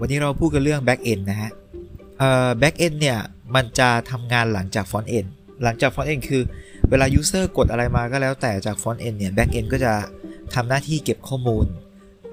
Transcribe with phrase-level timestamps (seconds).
[0.00, 1.50] วันนี้เราพูดกันเรื่อง back end นะฮะ
[2.18, 3.18] เอ่อ back end เนี่ย
[3.54, 5.28] มันจะทำงานหลังจาก front end
[5.62, 6.42] หลังจาก front end คือ
[6.90, 9.92] เวลา user กดอะไรมาก็แล้วแต่จาก front end เนี่ย back end ก็จะ
[10.54, 11.66] ทำหน้าที่เก็บข้อมูล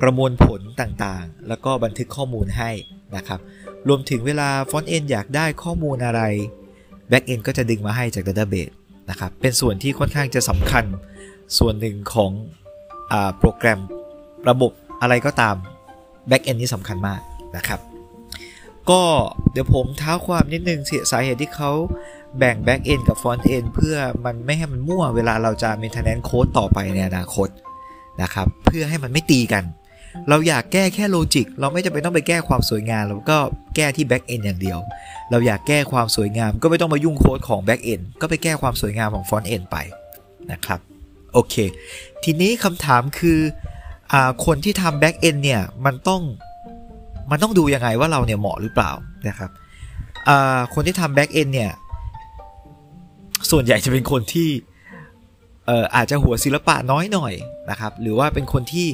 [0.02, 2.72] ประมวลผลต่างๆ แล้วก็บันทึกข้อมูลให้
[3.16, 3.40] นะครับ
[3.88, 6.22] รวมถึงเวลา front end อยากได้ข้อมูลอะไร
[7.12, 8.74] back end ก็จะดึงมาให้จาก database
[9.10, 10.86] นะครับ เป็นส่วนที่ค่อนข้างจะสำคัญ
[11.58, 12.32] ส่วนหนึ่งของ
[13.12, 13.80] อโปรแกรม
[14.50, 15.56] ระบบอะไรก็ตาม
[16.30, 17.22] back end นี่สำคัญมาก
[17.58, 17.80] นะครับ
[18.90, 19.02] ก็
[19.52, 21.72] เดี๋ยวผมเท้าความนิดนึงเสาเหตุที่เขา
[22.38, 27.50] แบ่ง back end กับ front end เพื่อมันไม่ให้มันมั่วเวลาเราจะ maintenance code ต่อไปในอนาคต
[28.22, 29.64] นะครับเพื่อให้มันไม่ตีกัน
[30.30, 33.38] เราอยากแก้แค่โลจิกเราไม่จำเป็นต้องไปแก้ความสวยงามเราก็
[33.76, 34.80] แก้ที่ back end อย่างเดียว
[35.32, 39.78] เราอยากแก้ความสวยงาม ก็ไม่ต้องมายุ่งโค้ดของ back end ก็ไปแก้ความสวยงามของ front end ไป
[40.52, 40.80] นะครับ
[41.34, 41.56] โอเค
[42.24, 43.40] ทีนี้คำถามคือ
[44.12, 44.14] อ
[44.46, 46.22] คนที่ทำ back end เนี่ยมันต้อง
[47.32, 48.92] มันต้องดูยังไงว่าเราเนี่ยเหมาะหรือเปล่า
[49.28, 49.50] นะครับ
[50.74, 51.72] คนที่ทำ back end เนี่ย
[53.52, 54.50] ส่วนใหญ่จะเป็นคนที่
[55.96, 57.34] อาจจะหัวศิลปะน้อยหน่อย
[57.70, 58.88] นะครับ หรือว่าเป็นคนที่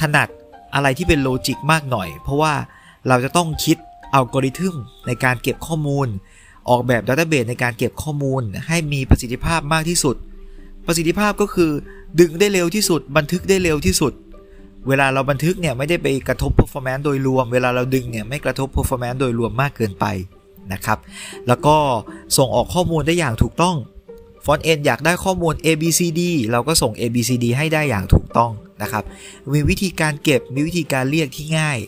[0.00, 0.28] ถนัด
[0.74, 2.52] อะไรที่เป็นโลจิกมากหน่อย เพราะว่า
[3.08, 3.76] เราจะต้องคิด
[4.14, 4.74] อัลกอริทึม
[5.06, 6.08] ในการเก็บข้อมูล
[6.68, 10.16] ออกแบบ database ในการเก็บข้อมูล ให้มีประสิทธิภาพมากที่สุด
[10.86, 11.70] ประสิทธิภาพก็คือ
[12.20, 14.12] ดึงได้เร็วที่สุด บันทึกได้เร็วที่สุด
[14.88, 20.06] เวลาเราบันทึกเนี่ยไม่ได้ไปกระทบ performance โดยรวม เวลาเราดึงเนี่ยไม่กระทบ performance โดยรวมมากเกินไป
[20.72, 20.98] นะครับ
[21.48, 21.76] แล้วก็
[22.36, 23.76] ส่งออกข้อมูลได้อย่างถูกต้อง
[24.44, 26.22] front end อยากได้ข้อมูล A B C D
[26.52, 29.04] เราก็ส่ง A B C D ให้ได้อย่างถูกต้องนะครับ
[29.52, 31.78] มีวิธีการเก็บ มีวิธีการเรียกที่ง่าย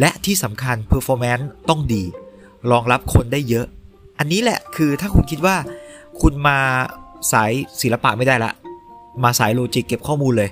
[0.00, 2.04] และที่สำคัญ performance ต้องดี
[2.70, 3.66] รองรับคนได้เยอะ
[4.18, 5.56] อันนี้แหละคือถ้าคุณคิดว่า
[6.20, 6.58] คุณมา
[7.32, 8.52] สายศิลปะไม่ได้ละ
[9.24, 10.50] มาสาย logic เก็บข้อมูลเลย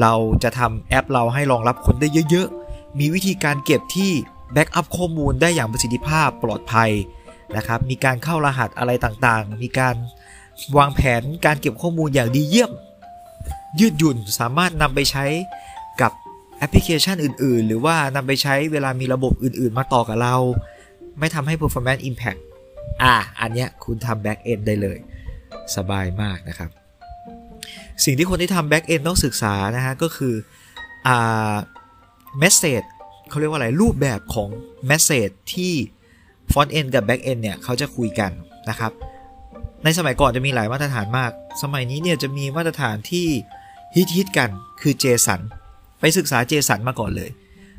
[0.00, 4.10] เราจะทำแอปเราให้รองรับคนได้เยอะๆ มีวิธีการเก็บที่
[4.52, 6.90] backup ข้อมูลได้อย่างประสิทธิภาพปลอดภัย
[7.56, 9.94] นะครับ มีการเข้ารหัสอะไรต่างๆ มีการ
[10.76, 12.72] วางแผนการเก็บข้อมูลอย่างดีเยี่ยม
[13.80, 15.24] ยืดหยุ่นสามารถนำไปใช้
[16.00, 16.12] กับ
[16.58, 20.36] แอปพลิเคชันอื่นๆ หรือว่านำไปใช้เวลามีระบบอื่นๆ มาต่อกับเรา
[21.18, 22.40] ไม่ทำให้ performance impact
[23.02, 24.98] อ่าอันเนี้ยคุณทำ back end ได้เลย
[25.76, 26.70] สบายมากนะครับ
[28.04, 30.34] สิ่งที่คนที่ทำ back end ต้องศึกษานะฮะก็คือ
[31.06, 31.54] อ่า
[32.42, 32.86] message
[33.28, 34.48] เขาเรียกว่าอะไรรูปแบบของ
[34.90, 35.72] message ที่
[36.52, 38.30] front end กับ back end เนี่ยเขาจะคุยกัน
[38.70, 38.92] นะครับ
[39.84, 41.30] ในสมัยก่อนจะมีหลายมาตรฐานมาก
[41.62, 43.28] สมัยนี้เนี่ยจะมีมาตรฐานที่
[43.94, 44.50] ฮิตฮิตกัน
[44.80, 45.40] คือ JSON
[46.00, 47.30] ไปศึกษา JSON มาก่อนเลย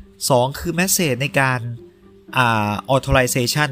[0.06, 1.60] 2 คือ Message ในการ
[2.36, 3.70] อ่า authorization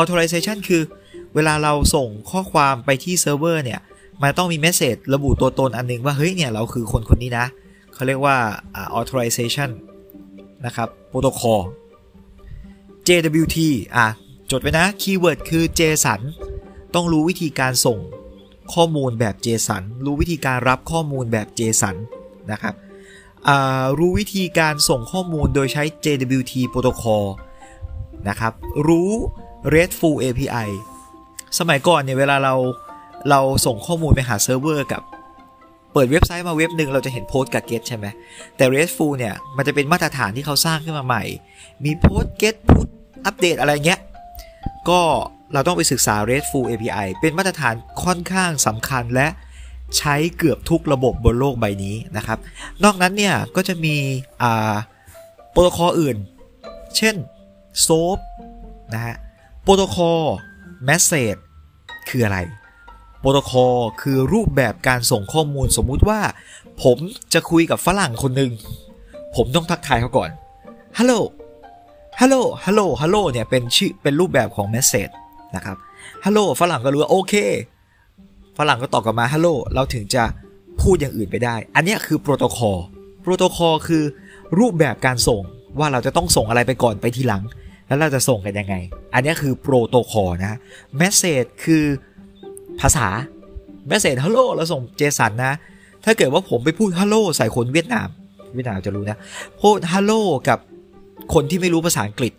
[0.00, 0.82] authorization คือ
[1.34, 3.80] เวลาเราส่งข้อความไปที่เซิร์ฟเวอร์เนี่ย
[4.22, 7.46] มันต้องมี Message ระบุตัวตนอันนึงว่าเฮ้ยเนี่ยเราคือคนคนนี้นะ
[7.94, 8.36] เขาเรียกว่า
[8.98, 9.70] authorization
[10.66, 11.60] นะครับโปรโตคอล
[13.06, 13.58] JWT
[13.96, 14.06] อะ
[14.50, 16.20] จดไว้นะ keyword คือ JSON
[16.94, 17.98] ต้องรู้วิธีการส่ง
[18.74, 21.96] ข้อมูลแบบ JSON รู้วิธีการรับข้อมูลแบบ JSON
[22.52, 22.74] นะครับ
[23.98, 27.26] รู้วิธีการส่งข้อมูลโดยใช้ JWT protocol
[28.28, 28.52] นะครับ
[28.88, 29.10] รู้
[29.74, 30.68] RESTful API
[31.58, 32.54] สมัยก่อนเนี่ยเวลาเรา
[33.30, 35.02] เราส่งข้อมูลไปหาเซิร์ฟเวอร์กับ
[35.92, 38.06] เปิดเว็บไซต์มาเว็บหนึ่งเราจะเห็นโพสต์กับ get ใช่ไหม
[38.56, 41.24] แต่ RESTful เนี่ย มันจะเป็นมาตรฐานที่เขาสร้างขึ้นมาใหม่
[41.84, 42.88] มีโพสต์ get put
[43.24, 44.00] อัปเดตอะไรเงี้ย
[44.88, 45.00] ก็
[45.52, 47.74] เราต้องไปศึกษา RESTful API เป็นมาตรฐาน
[48.04, 49.28] ค่อนข้างสำคัญและ
[49.98, 52.38] ใช้เกือบทุกระบบบนโลกใบนี้นะครับ
[52.84, 53.96] นอกนั้นเนี่ย ก็จะมี
[55.50, 56.16] โปรโตคอลอื่น
[56.96, 57.14] เช่น
[57.86, 58.18] SOAP
[58.94, 59.16] นะฮะ
[59.62, 60.20] โปรโตคอล
[60.88, 61.40] Message
[62.08, 62.38] คืออะไร
[63.22, 66.20] โปรโตคอลคือรูปแบบการส่งข้อมูลสมมุติว่า
[66.82, 66.98] ผม
[67.32, 68.50] จะคุยกับฝรั่งคนหนึ่ง
[69.36, 70.30] ผมต้องทักทายเขาก่อน
[70.98, 71.14] ฮัลโหล
[72.20, 75.12] ฮัลโหลฮัลโหลฮัลโหลเนี่ยเป็นชื่อเป็นรูปแบบของ Message
[75.56, 75.76] นะครับ
[76.24, 77.34] ฮัลโหลฝรั่งก็รู้ว่าโอเค
[78.58, 80.24] ฝรั่งก็ตอบกลับมาฮัลโหลเราถึงจะ
[80.80, 82.78] พูดอย่างอื่นไปได้ อันนี้คือ protocol
[83.22, 84.04] protocol คือ
[84.58, 85.42] รูปแบบการส่ง
[85.78, 87.42] ว่าเราจะต้องส่งอะไรไปก่อนไปทีหลัง
[87.86, 88.74] แล้วเราจะส่งกันยังไง
[89.14, 90.58] อันนี้คือโปรโตคอลนะ
[90.96, 91.84] message คือ
[92.80, 93.06] ภาษา
[93.86, 95.54] message ฮัลโหลเราส่ง JSON นะ
[96.04, 98.08] ถ้าเกิดว่าผมไปพูดฮัลโหลใส่คนเวียดนาม
[98.54, 99.18] เวียดนามจะรู้นะ
[99.60, 100.12] พูดฮัลโหล
[100.48, 100.58] กับ
[101.34, 102.32] คนที่ไม่รู้ภาษาอังกฤษ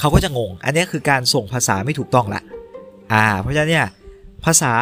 [0.00, 2.42] เขาก็จะงง อันนี้คือการส่งภาษาไม่ถูกต้องละ
[3.12, 3.86] อ่า เพราะฉะนั้นเนี่ย
[4.44, 4.72] ภาษา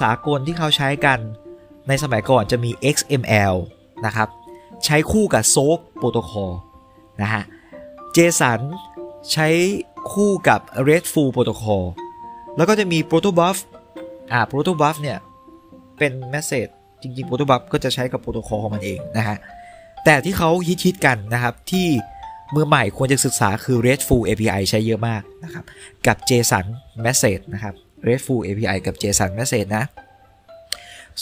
[0.00, 1.18] สากลที่เขาใช้กัน
[1.88, 3.54] ในสมัยก่อนจะมี XML
[4.06, 4.28] นะครับ
[4.84, 6.52] ใช้คู่กับ SOAP protocol
[7.22, 7.42] นะฮะ
[8.16, 8.60] JSON
[9.32, 9.48] ใช้
[10.12, 11.84] คู่กับ RESTful Protocol
[12.56, 13.56] แล้วก็จะมี Protobuf
[14.32, 15.18] อ่า Protobuf เนี่ย
[15.98, 16.70] เป็น Message
[17.02, 19.36] จริงๆ Protobuf ก็จะใช้กับโปรโตคอลของมันเองนะฮะ
[20.04, 21.88] แต่ที่เขาฮิตๆกันนะครับ ที่
[22.54, 25.64] มือใหม่ควรจะศึกษาคือ RESTful API ใช้เยอะมากนะครับ
[26.06, 26.66] กับ JSON
[27.04, 27.74] Message นะครับ
[28.08, 29.84] RESTful API กับ JSON Message นะ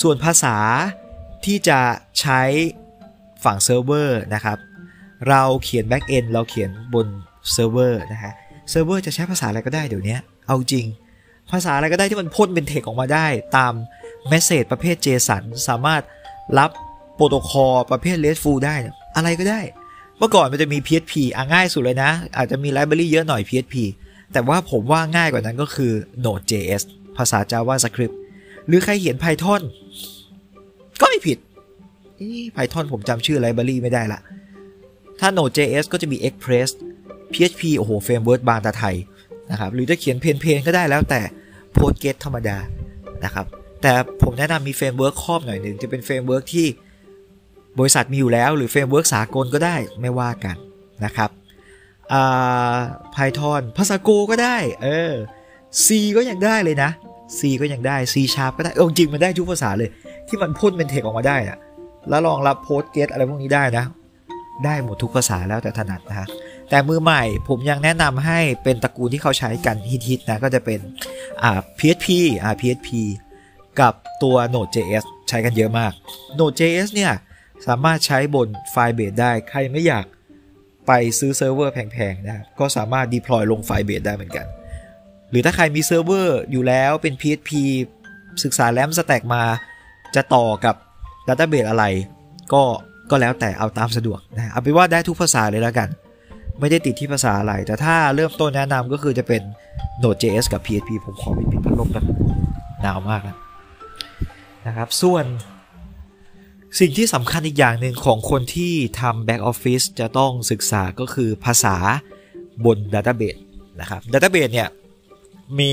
[0.01, 0.57] ส่วนภาษา
[1.45, 1.81] ที่จะ
[2.21, 2.43] ใช้
[3.45, 4.59] ฝั่งเซิร์ฟเวอร์นะครับ
[5.29, 7.07] เราเขียน Backend เราเขียนบน
[7.53, 8.33] เซิร์ฟเวอร์นะฮะ
[8.71, 10.17] เซิร์ฟเวอร์จะใช้ภาษาอะไรก็ได้เดี๋ยวนี้
[10.47, 10.87] เอาจริง
[11.51, 13.27] ภาษาอะไรก็ได้ที่มันพ่นเป็นเทคออกมาได้
[13.57, 13.73] ตาม
[14.31, 16.03] Message ประเภท JSON สามารถ
[16.59, 16.71] รับ
[17.15, 18.77] โปรโตคอลประเภท RESTful ได้
[19.17, 19.61] อะไรก็ได้
[20.19, 23.77] เมื่อก่อนมันจะมี PHP อะง่ายสุดเลยนะ อาจจะมี library เยอะหน่อย PHP
[24.33, 25.93] แต่ว่าผมว่าง่ายกว่านั้นก็คือ
[26.25, 26.83] Node.js
[27.17, 28.15] ภาษา JavaScript
[28.67, 29.63] หรือใครเขียน Python
[31.01, 31.39] ก็ไม่ผิด
[32.57, 34.21] Python ผมจำชื่อ library ไม่ได้ละ
[35.21, 36.69] ถ้า Node.js ก็จะมี Express
[37.33, 38.97] PHP โอ้โห framework บานตะไท
[39.51, 41.21] นะครับ หรือจะเขียน plain plain ก็ได้แล้วแต่
[41.77, 42.59] Postgres ธรรมดา
[43.25, 43.47] นะครับ
[43.83, 46.67] แต่ผมแนะนำมี framework ครอบหน่อยหนึ่งจะเป็น framework ที่
[47.79, 50.57] บริษัทมีอยู่แล้วหรือ framework สากลก็ได้ไม่ว่ากัน
[51.05, 51.31] นะครับ
[52.13, 52.77] อ่า
[53.15, 55.13] Python ภาษา Go ก็ได้ เออ
[55.85, 55.87] C
[56.17, 56.91] ก็ยังได้เลยนะ
[57.39, 59.89] C ก็ยังได้ C Sharp ก็ได้เออจริงมันได้ทุกภาษาเลย
[60.29, 61.59] ที่มันพ่นเป็นเทคออกมาได้อะ
[62.09, 63.85] แล้วรองรับโพสเกตอะไรพวกนี้ได้นะ
[64.65, 66.27] ได้หมดทุกภาษาแล้วแต่ถนัดนะฮะ
[66.71, 70.81] แต่มือใหม่ผมยังแนะนำให้เป็นตระกูลที่เขาใช้กันฮิตๆนะก็จะเป็น
[71.43, 72.07] อ่า PHP
[72.43, 72.89] อ่า PHP
[73.81, 75.93] กับตัว Node.js ใช้กันเยอะมาก
[76.39, 77.13] Node.js เนี่ย
[77.67, 80.05] สามารถใช้บนไฟล์เบสได้ ใครไม่อยาก
[80.87, 84.47] ไปซื้อเซิร์ฟเวอร์แพงๆนะครับก็สามารถ deploy ลง Firebase ได้เหมือนกัน
[85.31, 87.51] หรือถ้าใครมีเซิร์ฟเวอร์อยู่แล้วเป็น PHP
[88.45, 89.43] ศึกษา LAMP stack มา
[90.15, 90.75] จะต่อกับ
[91.29, 91.85] Database อะไร
[92.53, 92.63] ก็
[93.11, 95.89] ก็แล้วแต่เอาตามสะดวกนะเอาเป็นว่าได้ทุกภาษาเลยแล้วกัน
[96.59, 99.43] ไม่ได้ติดที่ภาษาอะไร แต่ถ้าเริ่มต้นแนะนำก็คือจะเป็น
[100.03, 102.05] Node.js กับ PHP ผมขอปิดพัดลมกัน
[102.83, 103.37] หนาวมากนะ
[104.67, 105.25] นะครับ ส่วน
[106.81, 111.77] สิ่งที่สำคัญอีกอย่างหนึ่งของคนที่ทำ Back Office จะต้องศึกษาก็คือภาษา
[112.65, 113.41] บน Database
[113.81, 114.69] นะครับ Database เนี่ย
[115.59, 115.73] มี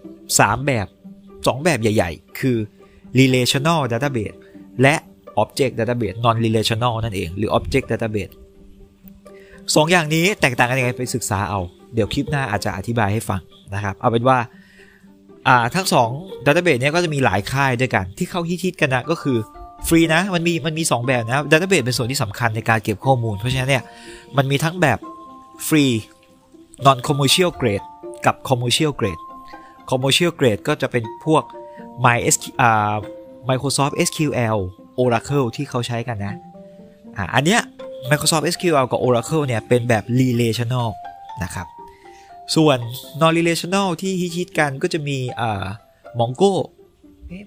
[0.00, 0.86] 3 แบบ
[1.24, 2.56] 2 แบบใหญ่ ๆ คือ
[3.18, 4.36] relational database
[4.82, 4.94] และ
[5.42, 8.32] object database non relational นั่นเอง หรือ object database
[9.74, 11.60] สองอย่างนี้แตกต่างกันยังไงไปศึกษาเอา
[11.94, 13.40] เดี๋ยวคลิปหน้าอาจจะอธิบายให้ฟัง
[13.74, 14.38] นะครับ เอาเป็นว่า
[15.74, 15.86] ทั้ง
[16.16, 19.38] 2 database เบทเนี้ยก็จะมีหลายค่ายด้วยกัน ที่เข้าฮิตๆกันนะก็คือ
[19.88, 23.82] ฟรีนะมันมีมันมี 2 แบบนะครับ database เป็นส่วนที่สำคัญในการเก็บข้อมูล เพราะฉะนั้นเนี่ย
[24.36, 24.98] มันมีทั้งแบบ
[25.66, 25.84] ฟรี
[26.86, 27.84] non commercial grade
[28.26, 29.22] กับ commercial grade
[29.90, 31.42] commercial grade ก็จะเป็นพวก
[32.04, 32.94] My SQ อ่า
[33.48, 34.58] Microsoft SQL
[35.00, 36.34] Oracle ที่เขาใช้กันนะ
[37.16, 37.62] อ่าอันเนี้ย
[38.08, 40.88] Microsoft SQL กับ Oracle เนี่ยเป็นแบบ relational
[41.42, 41.66] นะครับ
[42.56, 42.78] ส่วน
[43.20, 45.64] non relational ที่ฮิตๆกันก็จะมีอ่า
[46.18, 46.52] Mongo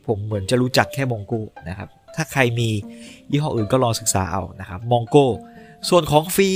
[0.08, 1.40] ผมเหมือนจะรู้จักแค่ Mongo
[1.70, 2.70] นะครับ ถ้าใครมี
[3.32, 5.26] ยี่ห้ออื่นก็ลองศึกษาเอานะครับ Mongo
[5.90, 6.52] ส่วนของฟรี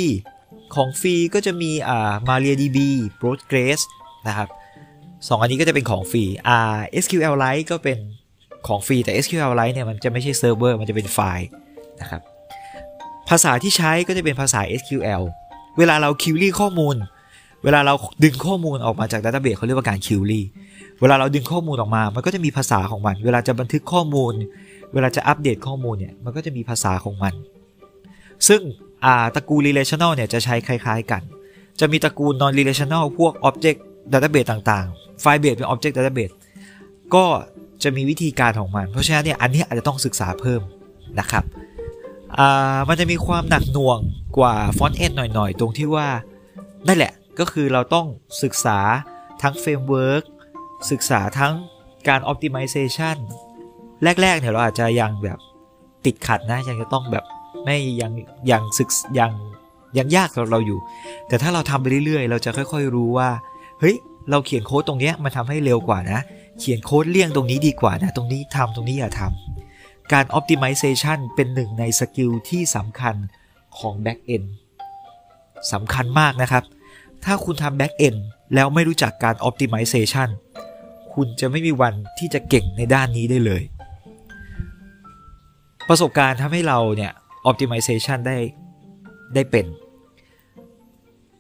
[0.76, 2.78] ของฟรีก็จะมีอ่า MariaDB
[3.22, 3.82] Postgres
[4.28, 4.48] นะครับ
[5.28, 6.58] สองอันนี้ก็จะเป็นของฟรีอ่า
[7.04, 7.98] SQLite ก็เป็น
[8.68, 11.48] ของฟรีแต่ SQLite เนี่ยมันจะไม่ใช่เซิร์ฟเวอร์มันจะเป็นไฟล์
[12.02, 12.22] นะครับ
[13.30, 15.24] ภาษาที่ใช้ก็จะเป็นภาษา SQL
[15.78, 16.96] เวลาเรา query ข้อมูล
[17.64, 17.94] เวลาเรา
[18.24, 20.46] ดึงข้อมูลออกมาจาก database เขาเรียกว่าการ query
[21.02, 24.34] เวลาเราดึงข้อมูลออกมา มันก็จะมีภาษาของมัน เวลาจะบันทึกข้อมูล
[24.94, 27.34] เวลาจะอัปเดตข้อมูลเนี่ย มันก็จะมีภาษาของมัน
[28.48, 28.62] ซึ่ง
[29.06, 31.22] อาตระกูล relational เนี่ยจะใช้คล้ายๆกัน
[31.80, 33.80] จะมีตระกูล non relational พวก object
[34.12, 36.34] database ต่างๆ Firebase เป็น object database
[37.16, 37.26] ก็
[37.84, 40.62] จะมีวิธีการของมัน เพราะฉะนั้นเนี่ย อันนี้อาจจะต้องศึกษาเพิ่ม
[41.20, 41.44] นะครับ
[42.40, 44.00] อ่ามันจะมีความหนักหน่วง
[44.38, 46.08] กว่า front end หน่อยๆ ตรงที่ว่า
[46.88, 48.06] นั่นแหละก็คือเราต้อง
[48.44, 48.80] ศึกษา
[49.42, 50.24] ทั้ง framework
[50.92, 51.54] ศึกษาทั้ง
[52.08, 53.18] การ optimization
[54.22, 55.40] แรก ๆ เนี่ยเราอาจจะยังแบบ
[56.06, 57.24] ติดขัดนะ ยังจะต้องแบบ
[57.64, 58.12] ไม่ยัง
[58.52, 59.32] ยังศึกยัง
[59.98, 60.80] ยังยากสำหรับเราอยู่
[61.28, 63.30] แต่ถ้าเราทำไปเรื่อยๆ เราจะค่อยๆ รู้ว่า
[63.80, 63.96] เฮ้ย
[64.32, 66.20] เราเขียนโค้ดตรงนี้มันทำให้เร็วกว่านะ
[66.60, 69.57] เขียนโค้ดเลี่ยงตรงนี้ดีกว่านะ ตรงนี้ทำตรงนี้อย่าทำ
[70.14, 73.16] การ optimization เป็นหนึ่งในสกิลที่สำคัญ
[73.78, 74.48] ของ back end
[75.72, 76.64] สำคัญมากนะครับ
[77.26, 78.20] ถ้าคุณทำ back end
[78.56, 80.30] แล้วไม่รู้จักการ optimization
[81.14, 83.64] คุณจะไม่มีวันที่จะเก่งในด้านนี้ได้เลย
[85.90, 87.12] ประสบการณ์ทำให้เราเนี่ย
[87.50, 88.38] optimization ได้
[89.34, 89.66] ได้เป็น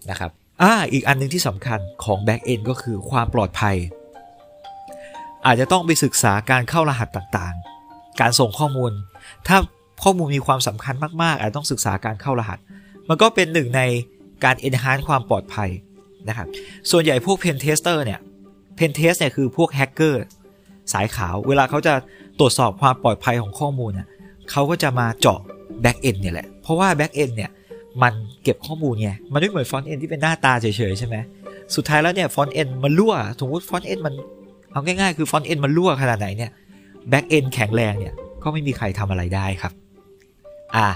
[0.09, 0.31] นะครับ
[0.62, 3.75] อ่าอีกอันนึงที่สำคัญของ back end ก็คือความปลอดภัย
[5.45, 7.76] อาจจะต้องไปศึกษาการเข้ารหัสต่างๆ
[8.21, 8.91] การส่งข้อมูล
[9.47, 9.57] ถ้า
[10.03, 12.59] ข้อมูลมีความสำคัญมาก ๆ อาจต้องศึกษาการเข้ารหัส
[13.09, 13.81] มันก็เป็นหนึ่งใน
[14.43, 15.69] การ enhance ความปลอดภัย
[16.27, 16.47] นะครับ
[16.91, 18.19] ส่วนใหญ่พวก pen tester เนี่ย
[18.77, 20.24] pen test เนี่ยคือพวกแฮกเกอร์
[20.93, 21.93] สายขาว เวลาเขาจะ
[22.39, 24.07] ตรวจสอบความปลอดภัยของข้อมูลเนี่ย
[24.51, 25.39] เขาก็จะมาเจาะ
[25.83, 27.51] back end เนี่ยแหละ เพราะว่า back end เนี่ย
[28.03, 31.15] มันเก็บข้อมูลไง มันไม่เหมือน front end ที่เป็นหน้าตาเฉยๆใช่ไหม
[31.75, 34.13] สุดท้ายแล้วเนี่ย front end มันรั่ว สมมติ front end มัน
[34.71, 36.51] เอาง่ายๆ คือ front end มันรั่วขนาดไหนเนี่ย
[37.10, 39.74] back end แข็งแรงเนี่ยก็ไม่มีใครทำอะไรได้ครับ
[40.76, 40.88] อ่า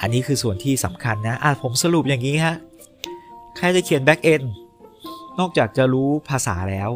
[0.00, 2.54] อันนี้คือส่วนที่สำคัญนะ อ่าผมสรุปอย่างนี้ฮะ
[3.56, 4.42] ใครจะเขียน back end
[5.38, 6.90] นอกจากจะรู้ภาษาแล้ว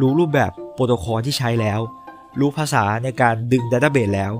[0.00, 1.80] รู้รูปแบบโปรโตคอลที่ใช้แล้ว
[2.40, 4.32] รู้ภาษาในการดึงดัตเตอร์เบสแล้ว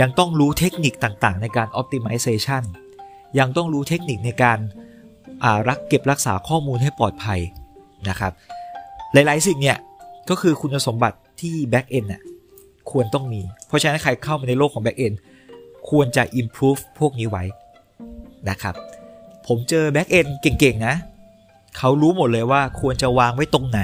[0.00, 2.62] ยังต้องรู้เทคนิคต่างๆ ในการ optimization
[3.38, 7.40] ยังต้องรู้เทคนิคในการารักเก็บรักษาข้อมูลให้ปลอดภัย
[8.08, 8.32] นะครับ
[9.12, 9.78] หลายๆสิ่งเนี่ย
[10.28, 12.22] ก็คือคุณสมบัติที่ back end น่ะ
[12.92, 15.16] ควรต้องมี เพราะฉะนั้นใครเข้ามาในโลกของ back end
[15.90, 17.44] ควรจะ improve พวกนี้ไว้
[18.48, 18.74] นะครับ
[19.46, 20.94] ผมเจอ back end เก่งๆนะ
[21.78, 23.80] เขารู้หมดเลยว่าควรจะวางไว้ตรงไหน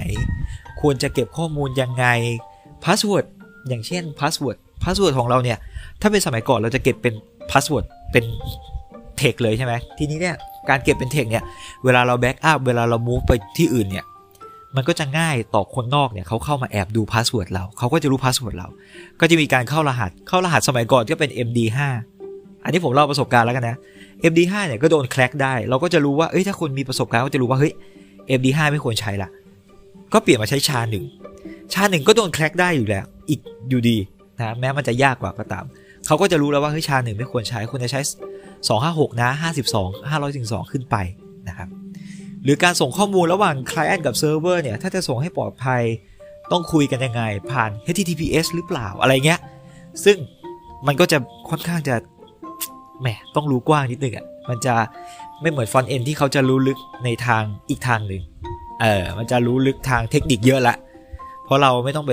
[0.80, 2.06] ควรจะเก็บข้อมูลยังไง
[2.84, 3.26] password
[3.68, 5.58] อย่างเช่น password password ของเราเนี่ย
[6.00, 7.14] ถ้าเป็นสมัยก่อนเราจะเก็บเป็น
[7.50, 8.24] password เป็น
[9.16, 10.36] เทคเลยใช่ไหมทีนี้เนี่ย
[10.68, 11.44] การเก็บเป็นเทคเนี่ย
[11.84, 14.04] เวลาเรา backup เวลาเรา move ไปที่อื่นเนี่ย
[14.76, 18.68] มันก็จะง่ายต่อคนนอกเนี่ยเขาเข้ามาแอบดู password เราเขาก็จะรู้ password เรา
[19.20, 21.78] ก็จะมีการเข้ารหัสเข้ารหัสสมัยก่อนก็เป็น MD5
[22.64, 23.76] อันนี้ผมเล่าประสบการณ์แล้วกันนะ
[24.30, 27.72] MD5 เนี่ยก็โดน crack ได้ เราก็จะรู้ว่าเอ้ยถ้าคนมีประสบการณ์ก็จะรู้ว่าเฮ้ย
[28.38, 29.30] MD5 ไม่ควรใช้ละ
[30.12, 33.96] ก็เปลี่ยนมาใช้ SHA-1 SHA-1 ก็โดน crack ได้อยู่แล้ว อีกอยู่ดี
[34.38, 35.64] นะแม้มันจะยากกว่าก็ตาม
[36.06, 38.00] เขาก็จะรู้แล้วว่าเฮ้ยชาหนึ่งไม่ควรใช้ควรจะใช้
[38.60, 39.30] 256 นะ
[39.82, 40.96] 52 512 ขึ้นไป
[41.48, 41.68] นะครับ
[42.44, 45.82] หรือการส่งข้อมูลระหว่าง client กับเซิร์ฟเวอร์เนี่ย ถ้าจะส่งให้ปลอดภัย
[46.52, 49.40] ต้องคุยกันยังไง ผ่าน HTTPS หรือเปล่าอะไรเงี้ย
[50.04, 50.16] ซึ่ง
[50.86, 51.18] มันก็จะ
[51.50, 51.96] ค่อนข้างจะ
[53.00, 54.74] แหมต้องรู้กว้างนิดนึงอะ่ะ มันจะ
[55.40, 58.22] ไม่เหมือนฟอนต์เอนที่เขาจะรู้ลึกในทางอีกทางหนึ่ง
[58.80, 60.74] เออมันจะรู้ลึกทางเทคนิคเยอะละ
[61.44, 62.12] เพราะเราไม่ต้องไป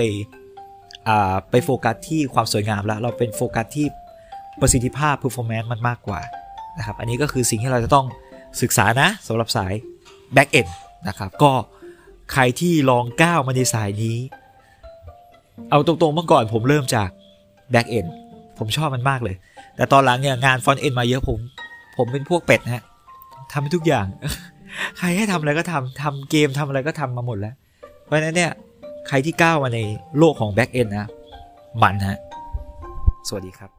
[1.08, 3.86] อ่าไปโฟกัสที่ความสวยงามแล้วเราเป็นโฟกัสที่
[4.60, 6.20] ประสิทธิภาพ performance มันมากกว่า
[6.78, 8.06] นะครับ อันนี้ก็คือสิ่งที่เราจะต้อง
[8.62, 9.74] ศึกษานะสำหรับสาย
[10.34, 10.70] back end
[11.08, 11.52] นะครับ ก็
[12.32, 14.16] ใครที่ลองก้าวมาในสายนี้
[15.70, 17.08] เอาตรงๆเมื่อก่อนผมเริ่มจาก
[17.72, 18.08] back end
[18.58, 19.36] ผมชอบมันมากเลย
[19.76, 21.38] แต่ตอนหลังเนี่ยงาน front end มาเยอะผม
[21.96, 22.82] ผมเป็นพวกเป็ดฮะ
[23.52, 24.06] ทำทุกอย่าง
[24.98, 27.54] ใครให้ทำอะไรก็ทำทำเกมทำอะไรก็ทำมาหมดแล้ว
[28.04, 28.52] เพราะฉะนั้นเนี่ย
[29.08, 29.80] ใครที่ก้าวมาใน
[30.18, 31.08] โลกของ back end นะ
[31.82, 32.18] มันฮะ
[33.28, 33.75] สวัสดีครับ